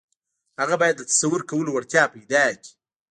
هغه 0.59 0.75
بايد 0.81 0.95
د 0.97 1.01
تصور 1.11 1.41
کولو 1.49 1.69
وړتيا 1.73 2.03
پيدا 2.15 2.43
کړي. 2.57 2.69